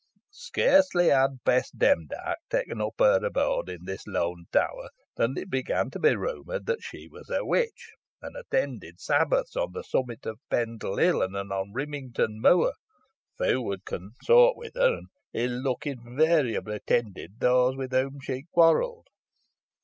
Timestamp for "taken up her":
2.49-3.23